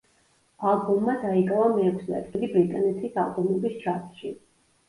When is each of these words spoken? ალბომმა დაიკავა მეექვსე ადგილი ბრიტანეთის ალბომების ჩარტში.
ალბომმა 0.69 1.13
დაიკავა 1.25 1.67
მეექვსე 1.75 2.15
ადგილი 2.21 2.49
ბრიტანეთის 2.57 3.21
ალბომების 3.27 3.77
ჩარტში. 3.85 4.37